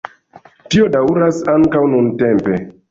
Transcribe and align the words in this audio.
Tio 0.75 0.87
daŭras 0.95 1.43
ankaŭ 1.57 1.87
nuntempe. 1.95 2.63